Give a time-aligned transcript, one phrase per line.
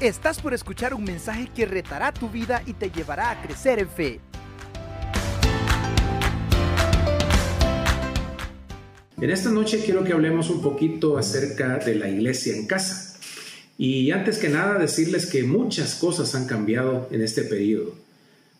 [0.00, 3.88] Estás por escuchar un mensaje que retará tu vida y te llevará a crecer en
[3.88, 4.20] fe.
[9.20, 13.18] En esta noche quiero que hablemos un poquito acerca de la iglesia en casa.
[13.76, 17.92] Y antes que nada decirles que muchas cosas han cambiado en este periodo.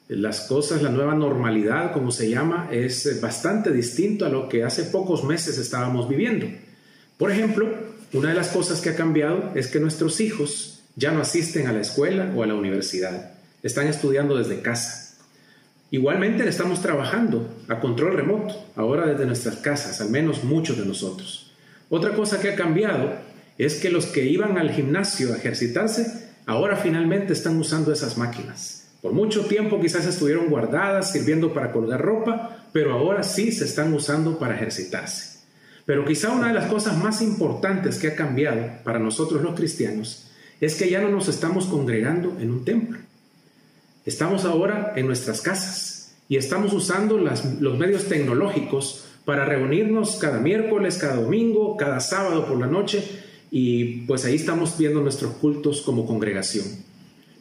[0.08, 4.82] Las cosas, la nueva normalidad, como se llama, es bastante distinto a lo que hace
[4.82, 6.48] pocos meses estábamos viviendo.
[7.16, 7.68] Por ejemplo,
[8.12, 11.72] una de las cosas que ha cambiado es que nuestros hijos ya no asisten a
[11.72, 13.30] la escuela o a la universidad,
[13.62, 15.14] están estudiando desde casa.
[15.92, 21.52] Igualmente estamos trabajando a control remoto, ahora desde nuestras casas, al menos muchos de nosotros.
[21.88, 23.12] Otra cosa que ha cambiado
[23.58, 28.88] es que los que iban al gimnasio a ejercitarse, ahora finalmente están usando esas máquinas.
[29.00, 33.94] Por mucho tiempo quizás estuvieron guardadas, sirviendo para colgar ropa, pero ahora sí se están
[33.94, 35.38] usando para ejercitarse.
[35.86, 40.27] Pero quizá una de las cosas más importantes que ha cambiado para nosotros los cristianos
[40.60, 42.98] es que ya no nos estamos congregando en un templo.
[44.04, 50.98] Estamos ahora en nuestras casas y estamos usando los medios tecnológicos para reunirnos cada miércoles,
[50.98, 53.04] cada domingo, cada sábado por la noche
[53.50, 56.64] y pues ahí estamos viendo nuestros cultos como congregación.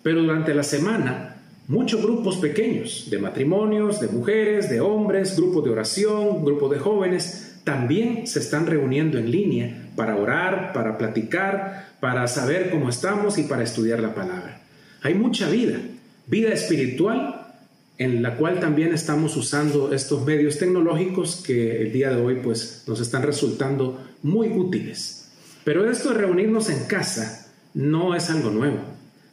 [0.04, 5.70] Pero durante la semana, muchos grupos pequeños de matrimonios, de mujeres, de hombres, grupos de
[5.72, 12.26] oración, grupos de jóvenes, también se están reuniendo en línea para orar, para platicar, para
[12.30, 14.62] saber cómo estamos y para estudiar la palabra.
[15.02, 15.78] Hay mucha vida,
[16.28, 17.46] vida espiritual
[17.98, 22.86] en la cual también estamos usando estos medios tecnológicos que el día de hoy pues
[22.88, 25.30] nos están resultando muy útiles.
[25.66, 28.80] Pero esto de reunirnos en casa no es algo nuevo.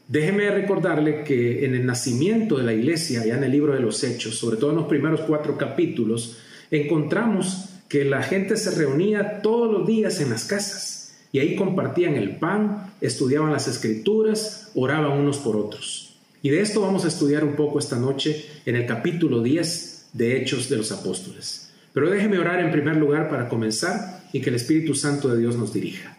[0.08, 4.02] Déjeme recordarle que en el nacimiento de la iglesia, ya en el libro de los
[4.02, 6.38] Hechos, sobre todo en los primeros cuatro capítulos,
[6.72, 12.14] encontramos que la gente se reunía todos los días en las casas y ahí compartían
[12.14, 16.16] el pan, estudiaban las escrituras, oraban unos por otros.
[16.42, 20.36] Y de esto vamos a estudiar un poco esta noche en el capítulo 10 de
[20.36, 21.70] Hechos de los Apóstoles.
[21.92, 25.56] Pero déjeme orar en primer lugar para comenzar y que el Espíritu Santo de Dios
[25.56, 26.18] nos dirija.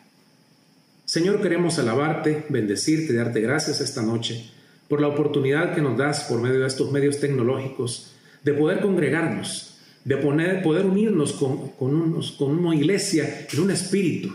[1.05, 4.49] Señor, queremos alabarte, bendecirte, darte gracias esta noche
[4.87, 8.11] por la oportunidad que nos das por medio de estos medios tecnológicos
[8.43, 9.74] de poder congregarnos,
[10.05, 10.17] de
[10.63, 14.31] poder unirnos con, con, con una iglesia en un espíritu,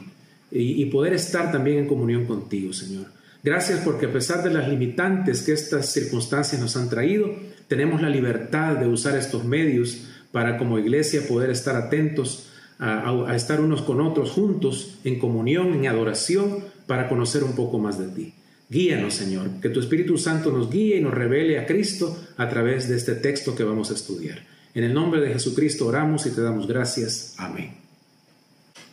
[0.51, 3.07] y, poder estar también en comunión contigo, Señor.
[3.43, 7.35] Gracias porque a pesar de las limitantes que estas circunstancias nos han traído,
[7.69, 9.99] tenemos la libertad de usar estos medios
[10.33, 12.49] para como iglesia poder estar atentos
[12.79, 17.79] a, a, estar unos con otros juntos en comunión, en adoración, para conocer un poco
[17.79, 18.35] más de ti.
[18.69, 22.89] Guíanos, Señor, que tu Espíritu Santo nos guíe y nos revele a Cristo a través
[22.89, 24.45] de este texto que vamos a estudiar.
[24.73, 27.35] En el nombre de Jesucristo oramos y te damos gracias.
[27.39, 27.73] Amén.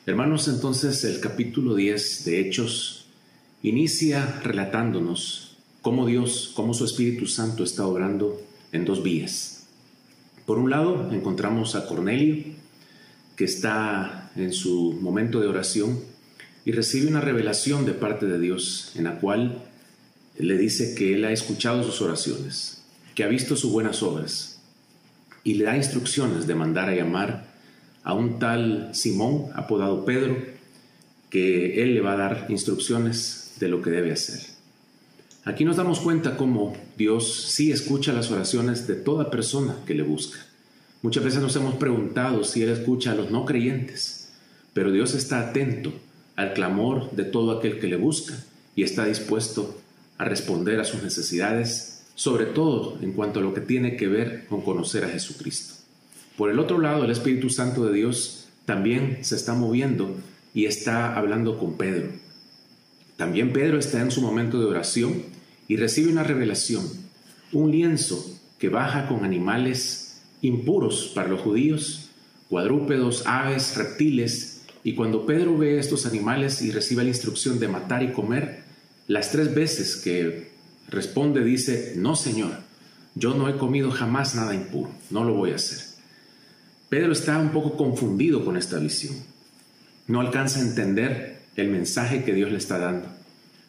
[0.07, 3.05] Hermanos, entonces el capítulo 10 de Hechos
[3.61, 9.67] inicia relatándonos cómo Dios, cómo su Espíritu Santo está obrando en dos vías.
[10.47, 12.43] Por un lado, encontramos a Cornelio,
[13.35, 15.99] que está en su momento de oración
[16.65, 19.63] y recibe una revelación de parte de Dios en la cual
[20.39, 22.81] le dice que él ha escuchado sus oraciones,
[23.13, 24.56] que ha visto sus buenas obras
[25.47, 27.45] y le da instrucciones de mandar a llamar
[28.03, 30.35] a un tal Simón, apodado Pedro,
[31.29, 34.41] que él le va a dar instrucciones de lo que debe hacer.
[35.45, 40.03] Aquí nos damos cuenta cómo Dios sí escucha las oraciones de toda persona que le
[40.03, 40.37] busca.
[41.01, 44.33] Muchas veces nos hemos preguntado si Él escucha a los no creyentes,
[44.73, 45.93] pero Dios está atento
[46.35, 48.33] al clamor de todo aquel que le busca
[48.75, 49.79] y está dispuesto
[50.17, 54.47] a responder a sus necesidades, sobre todo en cuanto a lo que tiene que ver
[54.47, 55.75] con conocer a Jesucristo.
[56.35, 60.15] Por el otro lado, el Espíritu Santo de Dios también se está moviendo
[60.51, 62.09] y está hablando con Pedro.
[63.17, 65.21] También Pedro está en su momento de oración
[65.67, 66.87] y recibe una revelación,
[67.53, 68.25] un lienzo
[68.57, 72.09] que baja con animales impuros para los judíos,
[72.49, 78.01] cuadrúpedos, aves, reptiles, y cuando Pedro ve estos animales y recibe la instrucción de matar
[78.01, 78.63] y comer,
[79.07, 80.56] las tres veces que
[80.89, 82.51] responde dice, no Señor,
[83.15, 85.79] yo no he comido jamás nada impuro, no lo voy a hacer.
[86.89, 89.15] Pedro está un poco confundido con esta visión.
[90.07, 93.07] No alcanza a entender el mensaje que Dios le está dando.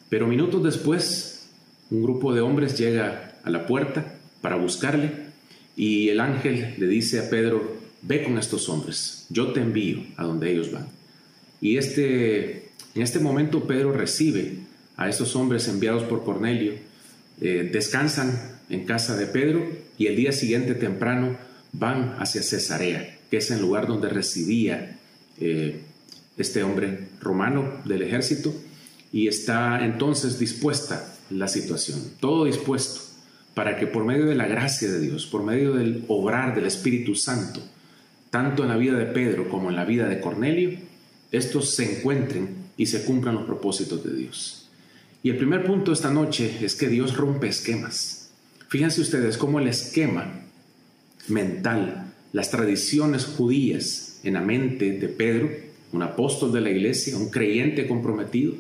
[0.09, 1.49] Pero minutos después,
[1.91, 5.11] un grupo de hombres llega a la puerta para buscarle
[5.77, 10.25] y el ángel le dice a Pedro, ve con estos hombres, yo te envío a
[10.25, 10.87] donde ellos van.
[11.61, 14.59] Y este, en este momento Pedro recibe
[14.97, 16.75] a estos hombres enviados por Cornelio,
[17.41, 21.37] eh, descansan en casa de Pedro y el día siguiente temprano
[21.73, 24.99] van hacia Cesarea, que es el lugar donde residía
[25.41, 25.81] eh,
[26.37, 28.55] este hombre romano del ejército,
[29.13, 33.01] y está entonces dispuesta la situación, todo dispuesto
[33.55, 37.15] para que por medio de la gracia de Dios, por medio del obrar del Espíritu
[37.15, 37.61] Santo,
[38.31, 40.79] tanto en la vida de Pedro como en la vida de Cornelio,
[41.33, 44.58] estos se encuentren y se cumplan los propósitos de Dios.
[45.23, 48.31] Y el primer punto esta noche es que Dios rompe esquemas.
[48.69, 50.43] Fíjense ustedes cómo el esquema
[51.27, 55.51] mental, las tradiciones judías en la mente de Pedro,
[55.93, 58.55] un apóstol de la iglesia, un creyente comprometido,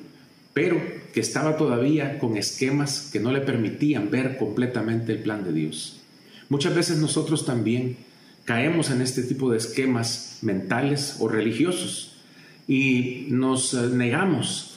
[0.54, 0.80] pero
[1.12, 6.00] que estaba todavía con esquemas que no le permitían ver completamente el plan de Dios.
[6.48, 7.96] Muchas veces nosotros también
[8.44, 12.16] caemos en este tipo de esquemas mentales o religiosos
[12.66, 14.67] y nos eh, negamos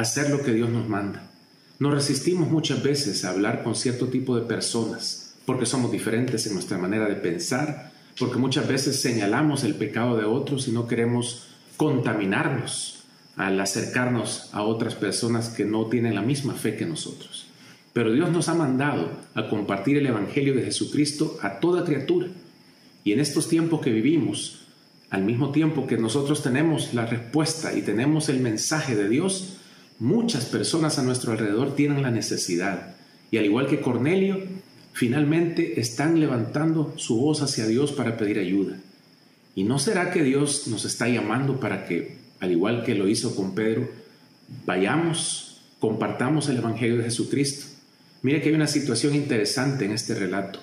[0.00, 1.30] hacer lo que Dios nos manda.
[1.78, 6.54] Nos resistimos muchas veces a hablar con cierto tipo de personas porque somos diferentes en
[6.54, 11.48] nuestra manera de pensar, porque muchas veces señalamos el pecado de otros y no queremos
[11.76, 13.02] contaminarnos
[13.36, 17.46] al acercarnos a otras personas que no tienen la misma fe que nosotros.
[17.92, 22.28] Pero Dios nos ha mandado a compartir el Evangelio de Jesucristo a toda criatura.
[23.02, 24.66] Y en estos tiempos que vivimos,
[25.08, 29.56] al mismo tiempo que nosotros tenemos la respuesta y tenemos el mensaje de Dios,
[30.00, 32.96] muchas personas a nuestro alrededor tienen la necesidad.
[33.30, 34.42] Y al igual que Cornelio,
[34.92, 38.76] finalmente están levantando su voz hacia Dios para pedir ayuda.
[39.54, 43.36] ¿Y no será que Dios nos está llamando para que al igual que lo hizo
[43.36, 43.88] con Pedro,
[44.66, 47.66] vayamos, compartamos el Evangelio de Jesucristo.
[48.22, 50.60] Mire que hay una situación interesante en este relato.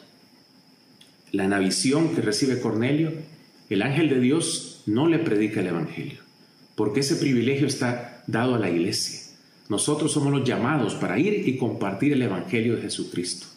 [1.31, 3.13] La visión que recibe Cornelio,
[3.69, 6.19] el ángel de Dios no le predica el Evangelio,
[6.75, 9.26] porque ese privilegio está dado a la iglesia.
[9.69, 13.47] Nosotros somos los llamados para ir y compartir el Evangelio de Jesucristo.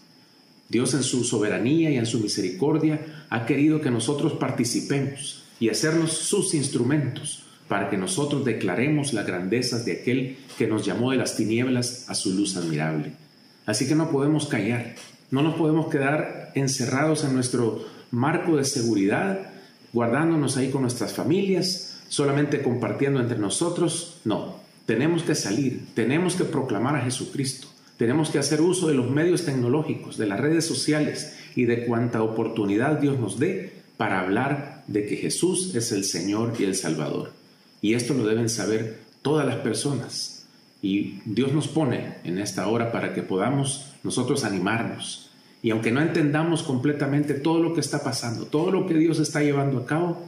[0.69, 6.13] Dios en su soberanía y en su misericordia ha querido que nosotros participemos y hacernos
[6.13, 11.37] sus instrumentos para que nosotros declaremos las grandezas de aquel que nos llamó de las
[11.37, 13.13] tinieblas a su luz admirable.
[13.67, 14.97] Así que no podemos callar,
[15.31, 19.53] no nos podemos quedar encerrados en nuestro marco de seguridad,
[19.93, 24.19] guardándonos ahí con nuestras familias, solamente compartiendo entre nosotros.
[24.25, 29.11] No, tenemos que salir, tenemos que proclamar a Jesucristo, tenemos que hacer uso de los
[29.11, 34.85] medios tecnológicos, de las redes sociales y de cuanta oportunidad Dios nos dé para hablar
[34.87, 37.33] de que Jesús es el Señor y el Salvador.
[37.83, 40.47] Y esto lo deben saber todas las personas.
[40.83, 45.31] Y Dios nos pone en esta hora para que podamos nosotros animarnos.
[45.63, 49.43] Y aunque no entendamos completamente todo lo que está pasando, todo lo que Dios está
[49.43, 50.27] llevando a cabo,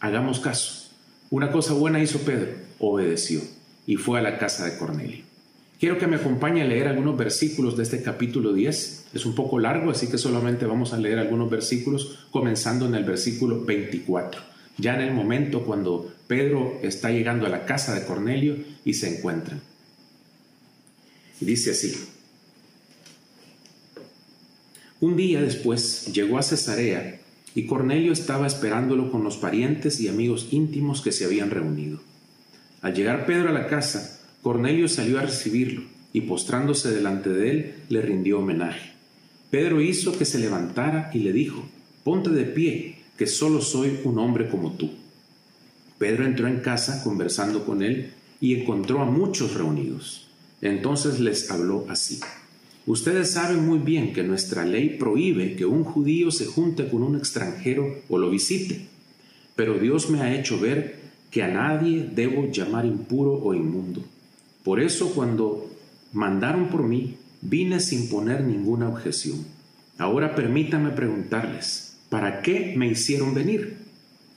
[0.00, 0.88] hagamos caso.
[1.28, 3.42] Una cosa buena hizo Pedro, obedeció
[3.86, 5.24] y fue a la casa de Cornelio.
[5.78, 9.06] Quiero que me acompañe a leer algunos versículos de este capítulo 10.
[9.14, 13.04] Es un poco largo, así que solamente vamos a leer algunos versículos, comenzando en el
[13.04, 14.50] versículo 24
[14.80, 19.18] ya en el momento cuando Pedro está llegando a la casa de Cornelio y se
[19.18, 19.60] encuentran.
[21.40, 21.94] Dice así,
[25.00, 27.20] un día después llegó a Cesarea
[27.54, 32.00] y Cornelio estaba esperándolo con los parientes y amigos íntimos que se habían reunido.
[32.82, 35.82] Al llegar Pedro a la casa, Cornelio salió a recibirlo
[36.12, 38.92] y postrándose delante de él le rindió homenaje.
[39.50, 41.68] Pedro hizo que se levantara y le dijo,
[42.04, 44.90] ponte de pie que solo soy un hombre como tú.
[45.98, 50.28] Pedro entró en casa conversando con él y encontró a muchos reunidos.
[50.62, 52.20] Entonces les habló así.
[52.86, 57.16] Ustedes saben muy bien que nuestra ley prohíbe que un judío se junte con un
[57.16, 58.86] extranjero o lo visite,
[59.54, 60.99] pero Dios me ha hecho ver
[61.30, 64.04] que a nadie debo llamar impuro o inmundo.
[64.64, 65.70] Por eso cuando
[66.12, 69.44] mandaron por mí, vine sin poner ninguna objeción.
[69.98, 73.78] Ahora permítanme preguntarles, ¿para qué me hicieron venir?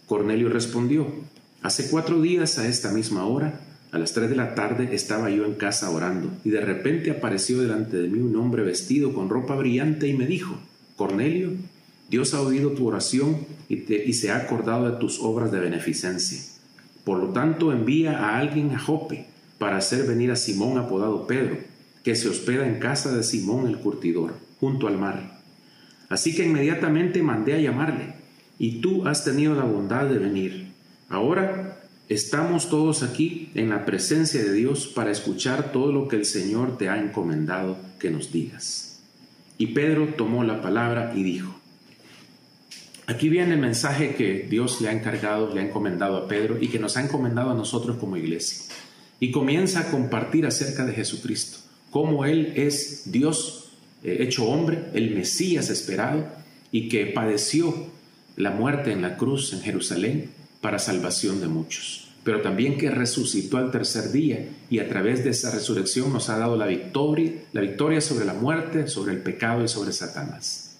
[0.05, 1.07] Cornelio respondió,
[1.61, 5.45] hace cuatro días a esta misma hora, a las tres de la tarde, estaba yo
[5.45, 9.55] en casa orando, y de repente apareció delante de mí un hombre vestido con ropa
[9.55, 10.57] brillante y me dijo,
[10.95, 11.51] Cornelio,
[12.09, 13.37] Dios ha oído tu oración
[13.69, 16.52] y, y se ha acordado de tus obras de beneficencia.
[17.03, 21.57] Por lo tanto, envía a alguien a Jope para hacer venir a Simón apodado Pedro,
[22.03, 25.33] que se hospeda en casa de Simón el curtidor, junto al mar
[26.13, 28.13] Así que inmediatamente mandé a llamarle,
[28.59, 30.67] y tú has tenido la bondad de venir.
[31.09, 36.25] Ahora estamos todos aquí en la presencia de Dios para escuchar todo lo que el
[36.25, 39.01] Señor te ha encomendado que nos digas.
[39.57, 41.59] Y Pedro tomó la palabra y dijo,
[43.05, 46.69] Aquí viene el mensaje que Dios le ha encargado, le ha encomendado a Pedro y
[46.69, 48.73] que nos ha encomendado a nosotros como iglesia.
[49.19, 51.59] Y comienza a compartir acerca de Jesucristo,
[51.91, 56.25] cómo Él es Dios eh, hecho hombre, el Mesías esperado,
[56.71, 57.87] y que padeció
[58.37, 60.31] la muerte en la cruz en Jerusalén
[60.61, 61.99] para salvación de muchos.
[62.23, 66.37] pero también que resucitó al tercer día y a través de esa resurrección nos ha
[66.37, 70.72] dado la victoria, la victoria sobre la muerte, sobre el pecado y sobre Satanás.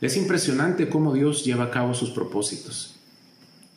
[0.00, 2.94] Es impresionante cómo Dios lleva a cabo sus propósitos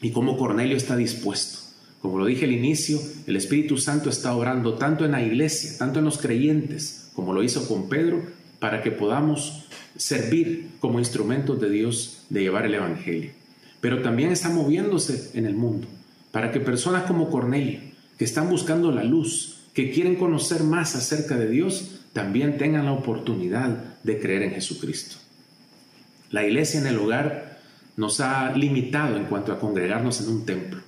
[0.01, 1.59] y cómo Cornelio está dispuesto.
[2.01, 5.99] Como lo dije al inicio, el Espíritu Santo está obrando tanto en la iglesia, tanto
[5.99, 8.23] en los creyentes, como lo hizo con Pedro,
[8.59, 9.65] para que podamos
[9.97, 13.31] servir como instrumentos de Dios de llevar el Evangelio.
[13.79, 15.87] Pero también está moviéndose en el mundo
[16.31, 17.79] para que personas como Cornelio,
[18.17, 22.93] que están buscando la luz, que quieren conocer más acerca de Dios, también tengan la
[22.93, 25.17] oportunidad de creer en Jesucristo.
[26.31, 27.59] La iglesia en el hogar
[27.97, 30.79] nos ha limitado en cuanto a congregarnos en un templo,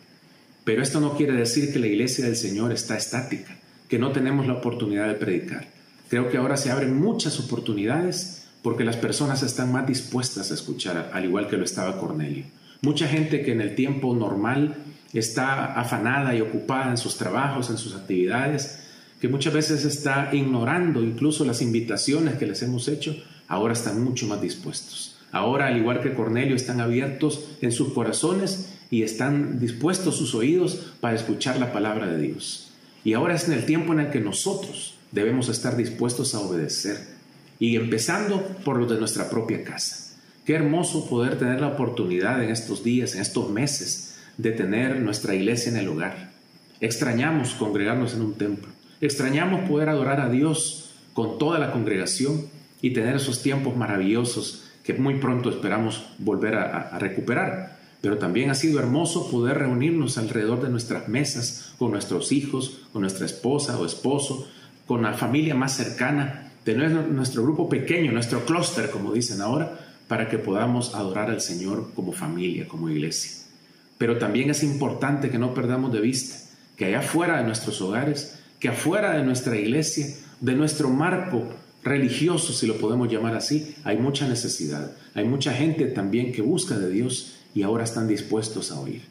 [0.63, 3.57] pero esto no quiere decir que la iglesia del Señor está estática,
[3.89, 5.67] que no tenemos la oportunidad de predicar.
[6.07, 11.11] Creo que ahora se abren muchas oportunidades porque las personas están más dispuestas a escuchar,
[11.13, 12.45] al igual que lo estaba Cornelio.
[12.81, 14.77] Mucha gente que en el tiempo normal
[15.11, 18.79] está afanada y ocupada en sus trabajos, en sus actividades,
[19.19, 23.13] que muchas veces está ignorando incluso las invitaciones que les hemos hecho,
[23.49, 25.12] ahora están mucho más dispuestos.
[25.33, 30.93] Ahora, al igual que Cornelio, están abiertos en sus corazones y están dispuestos sus oídos
[31.01, 32.71] para escuchar la palabra de Dios.
[33.03, 36.97] Y ahora es en el tiempo en el que nosotros debemos estar dispuestos a obedecer.
[37.57, 40.15] Y empezando por los de nuestra propia casa.
[40.45, 45.33] Qué hermoso poder tener la oportunidad en estos días, en estos meses, de tener nuestra
[45.33, 46.31] iglesia en el hogar.
[46.79, 48.71] Extrañamos congregarnos en un templo.
[49.01, 52.45] Extrañamos poder adorar a Dios con toda la congregación
[52.83, 57.79] y tener esos tiempos maravillosos que muy pronto esperamos volver a, recuperar.
[58.01, 63.01] Pero también ha sido hermoso poder reunirnos alrededor de nuestras mesas con nuestros hijos, con
[63.01, 64.47] nuestra esposa o esposo,
[64.85, 70.29] con la familia más cercana, tener nuestro grupo pequeño, nuestro clúster, como dicen ahora, para
[70.29, 73.45] que podamos adorar al Señor como familia, como iglesia.
[73.97, 76.43] Pero también es importante que no perdamos de vista
[76.75, 80.07] que allá afuera de nuestros hogares, que afuera de nuestra iglesia,
[80.41, 81.47] de nuestro marco
[81.83, 84.91] religioso, si lo podemos llamar así, hay mucha necesidad.
[85.13, 89.03] Hay mucha gente también que busca de Dios y ahora están dispuestos a oír.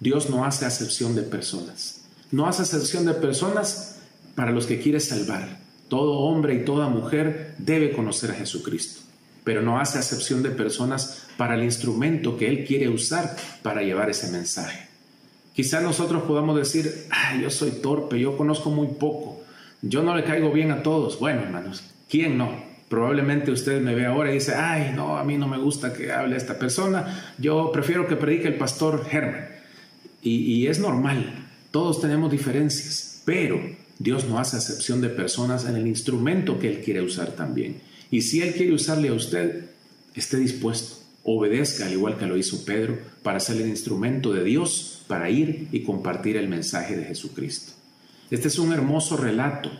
[0.00, 2.02] Dios no hace acepción de personas.
[2.30, 3.96] No hace acepción de personas
[4.34, 5.60] para los que quiere salvar.
[5.88, 9.08] Todo hombre y toda mujer debe conocer a Jesucristo
[9.48, 14.10] pero no hace acepción de personas para el instrumento que Él quiere usar para llevar
[14.10, 14.88] ese mensaje.
[15.54, 19.37] Quizá nosotros podamos decir, ay, yo soy torpe, yo conozco muy poco,
[19.82, 21.18] yo no le caigo bien a todos.
[21.18, 22.66] Bueno, hermanos, ¿quién no?
[22.88, 26.10] Probablemente usted me ve ahora y dice, ay, no, a mí no me gusta que
[26.10, 29.46] hable esta persona, yo prefiero que predique el pastor Herman.
[30.22, 33.60] Y, y es normal, todos tenemos diferencias, pero
[33.98, 37.80] Dios no hace acepción de personas en el instrumento que Él quiere usar también.
[38.10, 39.66] Y si Él quiere usarle a usted,
[40.14, 45.04] esté dispuesto, obedezca al igual que lo hizo Pedro para ser el instrumento de Dios
[45.08, 47.77] para ir y compartir el mensaje de Jesucristo.
[48.30, 49.70] Este es un hermoso relato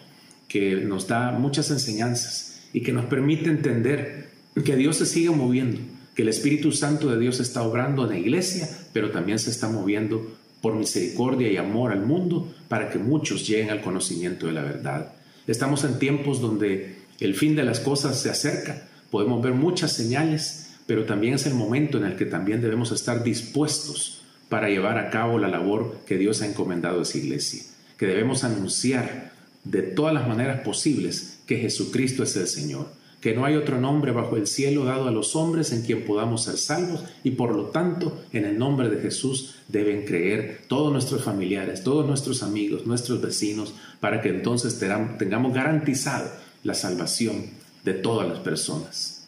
[0.49, 4.31] que nos da muchas enseñanzas y que nos permite entender
[4.65, 5.79] que Dios se sigue moviendo,
[6.15, 9.69] que el Espíritu Santo de Dios está obrando en la iglesia, pero también se está
[9.69, 14.63] moviendo por misericordia y amor al mundo para que muchos lleguen al conocimiento de la
[14.63, 15.13] verdad.
[15.47, 18.89] Estamos en tiempos donde el fin de las cosas se acerca.
[19.11, 23.23] Podemos ver muchas señales, pero también es el momento en el que también debemos estar
[23.23, 27.63] dispuestos para llevar a cabo la labor que Dios ha encomendado a esa iglesia,
[27.99, 29.33] que debemos anunciar
[29.65, 32.87] de todas las maneras posibles que Jesucristo es el Señor,
[33.21, 36.45] que no hay otro nombre bajo el cielo dado a los hombres en quien podamos
[36.45, 41.25] ser salvos y por lo tanto en el nombre de Jesús deben creer todos nuestros
[41.25, 44.79] familiares, todos nuestros amigos, nuestros vecinos, para que entonces
[45.19, 46.31] tengamos garantizado
[46.63, 47.47] la salvación
[47.85, 49.27] de todas las personas.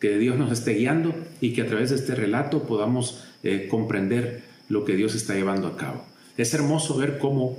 [0.00, 4.42] Que Dios nos esté guiando y que a través de este relato podamos eh, comprender
[4.68, 6.04] lo que Dios está llevando a cabo.
[6.36, 7.56] Es hermoso ver cómo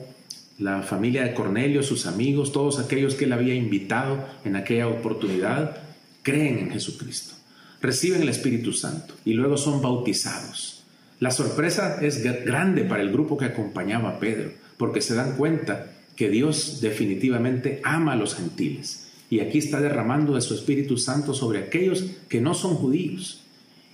[0.57, 5.77] la familia de Cornelio, sus amigos, todos aquellos que él había invitado en aquella oportunidad,
[6.24, 7.35] creen en Jesucristo,
[7.81, 10.83] reciben el Espíritu Santo y luego son bautizados.
[11.19, 15.91] La sorpresa es grande para el grupo que acompañaba a Pedro, porque se dan cuenta
[16.15, 19.07] que Dios definitivamente ama a los gentiles.
[19.29, 23.41] Y aquí está derramando de su Espíritu Santo sobre aquellos que no son judíos.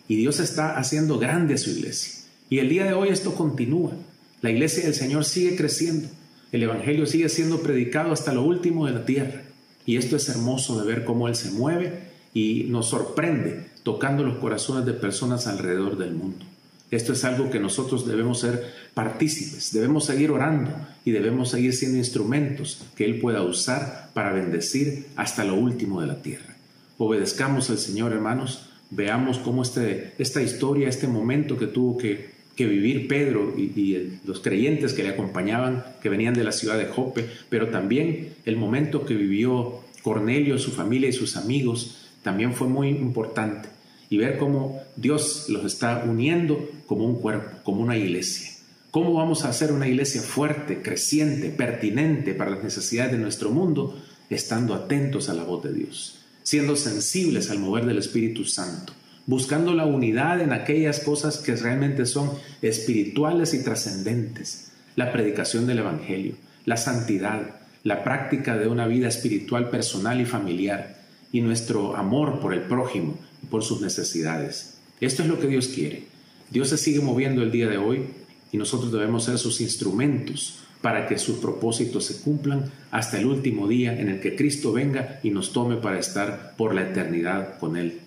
[0.08, 2.24] Y Dios está haciendo grande su iglesia.
[2.50, 3.94] Y el día de hoy esto continúa.
[4.42, 6.10] La iglesia del Señor sigue creciendo.
[6.52, 9.44] El Evangelio sigue siendo predicado hasta lo último de la tierra.
[9.86, 14.38] Y esto es hermoso de ver cómo Él se mueve y nos sorprende tocando los
[14.38, 16.46] corazones de personas alrededor del mundo.
[16.92, 20.72] Esto es algo que nosotros debemos ser partícipes, debemos seguir orando
[21.06, 26.08] y debemos seguir siendo instrumentos que Él pueda usar para bendecir hasta lo último de
[26.08, 26.58] la tierra.
[26.98, 32.66] Obedezcamos al Señor, hermanos, veamos cómo este, esta historia, este momento que tuvo que que
[32.66, 37.28] vivir Pedro y, los creyentes que le acompañaban, que venían de la ciudad de Jope,
[37.50, 42.90] pero también el momento que vivió Cornelio, su familia y sus amigos, también fue muy
[42.90, 43.70] importante.
[44.10, 48.52] Y ver cómo Dios los está uniendo como un cuerpo, como una iglesia.
[48.92, 53.98] ¿Cómo vamos a hacer una iglesia fuerte, creciente, pertinente para las necesidades de nuestro mundo?
[54.30, 58.92] Estando atentos a la voz de Dios, siendo sensibles al mover del Espíritu Santo,
[59.26, 65.80] buscando la unidad en aquellas cosas que realmente son espirituales y trascendentes, la predicación del
[65.80, 66.36] Evangelio,
[66.66, 71.02] la santidad, la práctica de una vida espiritual personal y familiar,
[71.32, 74.80] y nuestro amor por el prójimo y por sus necesidades.
[75.00, 76.04] Esto es lo que Dios quiere.
[76.50, 78.06] Dios se sigue moviendo el día de hoy
[78.52, 83.68] y nosotros debemos ser sus instrumentos para que sus propósitos se cumplan hasta el último
[83.68, 87.78] día en el que Cristo venga y nos tome para estar por la eternidad con
[87.78, 88.02] Él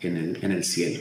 [0.00, 1.00] en el, en el cielo.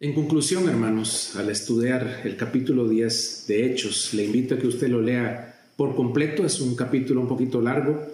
[0.00, 4.88] En conclusión, hermanos, al estudiar el capítulo 10 de Hechos, le invito a que usted
[4.88, 6.44] lo lea por completo.
[6.44, 8.06] Es un capítulo un poquito largo,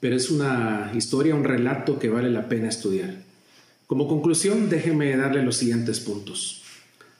[0.00, 3.22] pero es una historia, un relato que vale la pena estudiar.
[3.86, 6.62] Como conclusión, déjeme darle los siguientes puntos.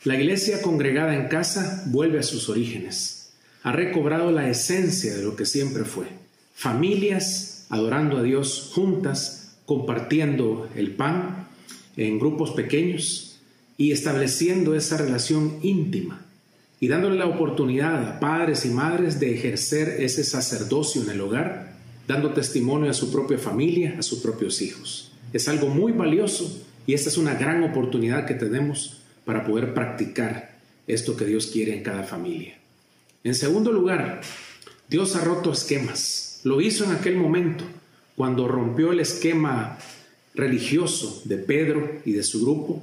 [0.04, 3.32] La iglesia congregada en casa vuelve a sus orígenes.
[3.62, 6.06] Ha recobrado la esencia de lo que siempre fue.
[6.54, 11.48] Familias adorando a Dios juntas, compartiendo el pan
[11.96, 13.40] en grupos pequeños
[13.76, 16.26] y estableciendo esa relación íntima
[16.80, 21.74] y dándole la oportunidad a padres y madres de ejercer ese sacerdocio en el hogar,
[22.08, 25.12] dando testimonio a su propia familia, a sus propios hijos.
[25.32, 30.58] Es algo muy valioso y esta es una gran oportunidad que tenemos para poder practicar
[30.86, 32.58] esto que Dios quiere en cada familia.
[33.22, 34.22] En segundo lugar,
[34.88, 36.40] Dios ha roto esquemas.
[36.42, 37.64] Lo hizo en aquel momento,
[38.16, 39.78] cuando rompió el esquema
[40.40, 42.82] religioso de Pedro y de su grupo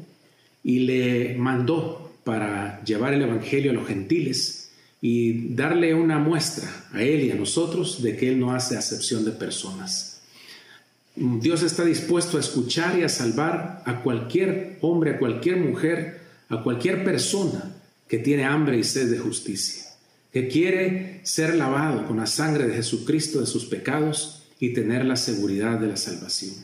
[0.63, 4.71] y le mandó para llevar el Evangelio a los gentiles
[5.01, 9.23] y darle una muestra a él y a nosotros de que Él no hace acepción
[9.23, 10.21] de personas.
[11.15, 16.63] Dios está dispuesto a escuchar y a salvar a cualquier hombre, a cualquier mujer a
[16.63, 17.75] cualquier persona
[18.07, 19.83] que tiene hambre y sed de justicia,
[20.31, 25.17] que quiere ser lavado con la sangre de Jesucristo de sus pecados y tener la
[25.17, 26.55] seguridad de la salvación.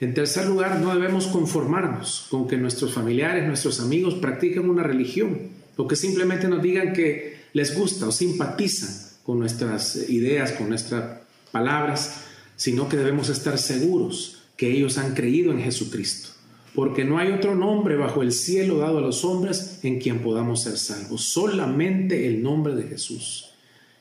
[0.00, 5.50] En tercer lugar, no debemos conformarnos con que nuestros familiares, nuestros amigos practiquen una religión
[5.76, 8.90] o que simplemente nos digan que les gusta o simpatizan
[9.24, 12.24] con nuestras ideas, con nuestras palabras,
[12.56, 16.30] sino que debemos estar seguros que ellos han creído en Jesucristo
[16.78, 20.62] porque no hay otro nombre bajo el cielo dado a los hombres en quien podamos
[20.62, 23.50] ser salvos, solamente el nombre de Jesús.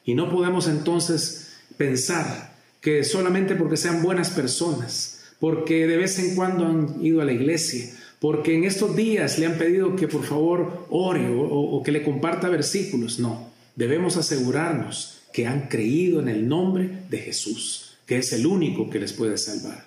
[0.05, 6.35] Y no podemos entonces pensar que solamente porque sean buenas personas, porque de vez en
[6.35, 10.23] cuando han ido a la iglesia, porque en estos días le han pedido que por
[10.23, 16.47] favor ore o, que le comparta versículos, no, debemos asegurarnos que han creído en el
[16.47, 19.85] nombre de Jesús, que es el único que les puede salvar.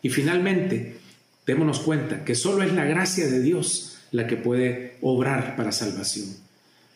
[0.00, 1.02] Y finalmente,
[1.46, 6.28] Démonos cuenta que solo es la gracia de Dios la que puede obrar para salvación.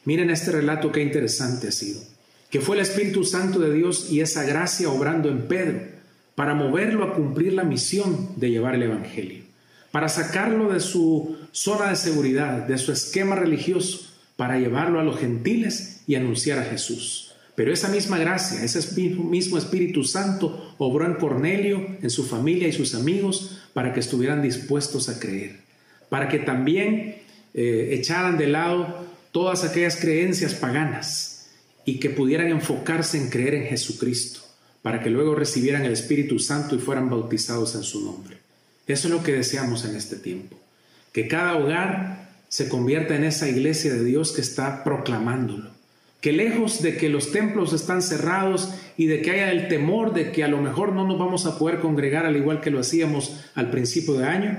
[0.05, 2.01] Miren este relato qué interesante ha sido,
[2.49, 5.96] que fue el Espíritu Santo de Dios y esa gracia obrando en Pedro
[6.37, 9.43] para moverlo a cumplir la misión de llevar el Evangelio,
[9.91, 15.19] para sacarlo de su zona de seguridad, de su esquema religioso, para llevarlo a los
[15.19, 17.33] gentiles y anunciar a Jesús.
[17.57, 22.73] Pero esa misma gracia, ese mismo Espíritu Santo obró en Cornelio, en su familia y
[22.73, 25.61] sus amigos, para que estuvieran dispuestos a creer,
[26.11, 27.17] para que también
[27.55, 31.49] eh, echaran de lado todas aquellas creencias paganas
[31.87, 34.41] y que pudieran enfocarse en creer en Jesucristo,
[34.87, 38.37] para que luego recibieran el Espíritu Santo y fueran bautizados en su nombre.
[38.87, 40.57] Eso es lo que deseamos en este tiempo,
[41.11, 45.71] que cada hogar se convierta en esa iglesia de Dios que está proclamándolo
[46.21, 50.31] que lejos de que los templos están cerrados y de que haya el temor de
[50.31, 53.45] que a lo mejor no nos vamos a poder congregar al igual que lo hacíamos
[53.57, 54.57] al principio de año,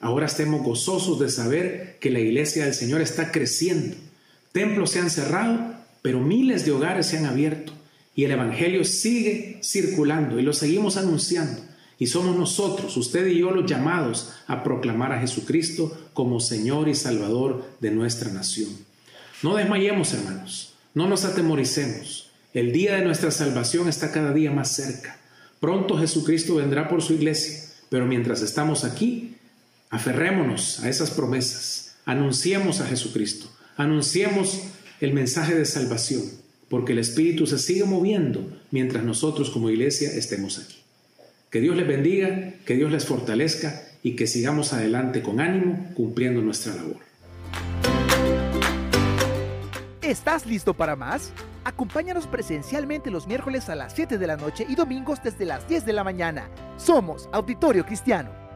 [0.00, 3.96] ahora estemos gozosos de saber que la iglesia del Señor está creciendo.
[4.50, 7.77] Templos se han cerrado, pero miles de hogares se han abierto
[8.18, 11.62] y el Evangelio sigue circulando y lo seguimos anunciando.
[12.00, 16.96] Y somos nosotros, usted y yo, los llamados a proclamar a Jesucristo como Señor y
[16.96, 18.70] Salvador de nuestra nación.
[19.44, 20.74] No desmayemos, hermanos.
[20.94, 22.32] No nos atemoricemos.
[22.52, 25.16] El día de nuestra salvación está cada día más cerca.
[25.60, 29.36] Pronto Jesucristo vendrá por su iglesia, pero mientras estamos aquí,
[29.90, 31.94] aferrémonos a esas promesas.
[32.04, 33.48] Anunciemos a Jesucristo.
[33.76, 34.62] Anunciemos
[35.00, 36.24] el mensaje de salvación,
[36.68, 40.76] porque el Espíritu se sigue moviendo mientras nosotros como iglesia estemos aquí.
[41.50, 46.42] Que Dios les bendiga, que Dios les fortalezca y que sigamos adelante con ánimo cumpliendo
[46.42, 46.96] nuestra labor.
[50.02, 51.32] ¿Estás listo para más?
[51.64, 55.84] Acompáñanos presencialmente los miércoles a las 7 de la noche y domingos desde las 10
[55.84, 56.48] de la mañana.
[56.78, 58.47] Somos Auditorio Cristiano.